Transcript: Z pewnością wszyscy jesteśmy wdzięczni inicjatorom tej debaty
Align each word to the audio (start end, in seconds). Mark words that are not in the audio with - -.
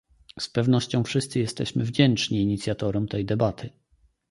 Z 0.39 0.49
pewnością 0.49 1.03
wszyscy 1.03 1.39
jesteśmy 1.39 1.83
wdzięczni 1.85 2.41
inicjatorom 2.41 3.07
tej 3.07 3.25
debaty 3.25 3.69